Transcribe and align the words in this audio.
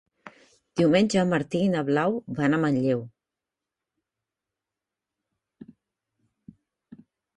Diumenge 0.79 1.19
en 1.23 1.27
Martí 1.33 1.59
i 1.65 1.67
na 1.73 1.83
Blau 1.89 2.15
van 2.39 2.57
a 2.57 2.59
Manlleu. 2.63 3.03